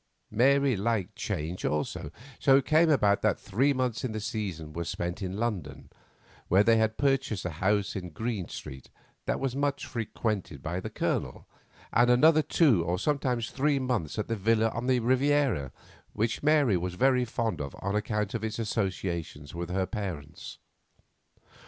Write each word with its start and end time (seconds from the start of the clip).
Mary 0.31 0.75
liked 0.75 1.15
change 1.15 1.63
also, 1.63 2.09
so 2.39 2.57
it 2.57 2.65
came 2.65 2.89
about 2.89 3.21
that 3.21 3.39
three 3.39 3.71
months 3.71 4.03
in 4.03 4.13
the 4.13 4.19
season 4.19 4.73
were 4.73 4.83
spent 4.83 5.21
in 5.21 5.37
London, 5.37 5.91
where 6.47 6.63
they 6.63 6.77
had 6.77 6.97
purchased 6.97 7.45
a 7.45 7.51
house 7.61 7.95
in 7.95 8.09
Green 8.09 8.47
Street 8.47 8.89
that 9.27 9.39
was 9.39 9.55
much 9.55 9.85
frequented 9.85 10.63
by 10.63 10.79
the 10.79 10.89
Colonel, 10.89 11.47
and 11.93 12.09
another 12.09 12.41
two, 12.41 12.83
or 12.83 12.97
sometimes 12.97 13.51
three, 13.51 13.77
months 13.77 14.17
at 14.17 14.27
the 14.27 14.35
villa 14.35 14.69
on 14.69 14.87
the 14.87 14.99
Riviera, 15.01 15.71
which 16.13 16.41
Mary 16.41 16.77
was 16.77 16.95
very 16.95 17.23
fond 17.23 17.61
of 17.61 17.75
on 17.79 17.95
account 17.95 18.33
of 18.33 18.43
its 18.43 18.57
associations 18.57 19.53
with 19.53 19.69
her 19.69 19.85
parents. 19.85 20.57